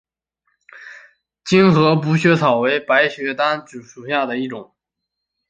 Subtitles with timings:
[1.45, 4.73] 精河补血草为白花丹科补血草属下的一个种。